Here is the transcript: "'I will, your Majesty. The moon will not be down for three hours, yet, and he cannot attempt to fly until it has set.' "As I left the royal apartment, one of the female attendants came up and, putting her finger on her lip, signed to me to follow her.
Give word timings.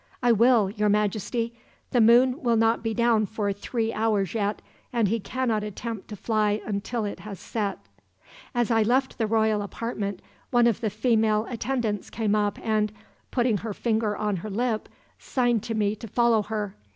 "'I 0.23 0.31
will, 0.31 0.69
your 0.71 0.89
Majesty. 0.89 1.53
The 1.91 2.01
moon 2.01 2.41
will 2.41 2.55
not 2.55 2.81
be 2.81 2.91
down 2.91 3.27
for 3.27 3.53
three 3.53 3.93
hours, 3.93 4.33
yet, 4.33 4.59
and 4.91 5.07
he 5.07 5.19
cannot 5.19 5.63
attempt 5.63 6.07
to 6.07 6.15
fly 6.15 6.59
until 6.65 7.05
it 7.05 7.19
has 7.19 7.39
set.' 7.39 7.77
"As 8.55 8.71
I 8.71 8.81
left 8.81 9.19
the 9.19 9.27
royal 9.27 9.61
apartment, 9.61 10.23
one 10.49 10.65
of 10.65 10.81
the 10.81 10.89
female 10.89 11.45
attendants 11.51 12.09
came 12.09 12.33
up 12.33 12.57
and, 12.63 12.91
putting 13.29 13.59
her 13.59 13.75
finger 13.75 14.17
on 14.17 14.37
her 14.37 14.49
lip, 14.49 14.89
signed 15.19 15.61
to 15.65 15.75
me 15.75 15.95
to 15.97 16.07
follow 16.07 16.41
her. 16.41 16.73